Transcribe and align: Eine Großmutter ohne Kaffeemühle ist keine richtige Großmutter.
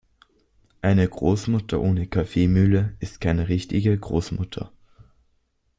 Eine 0.81 1.07
Großmutter 1.07 1.79
ohne 1.79 2.07
Kaffeemühle 2.07 2.95
ist 3.01 3.21
keine 3.21 3.49
richtige 3.49 3.95
Großmutter. 3.95 4.71